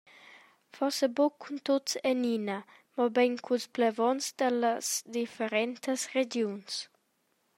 [0.75, 2.57] Forsa buca cun tuts enina,
[2.95, 6.71] mobein culs plevons dallas differentas regiuns.